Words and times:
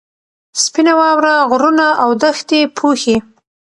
سپینه 0.63 0.93
واوره 0.99 1.35
غرونه 1.49 1.87
او 2.03 2.09
دښتې 2.21 2.59
پوښي. 2.77 3.15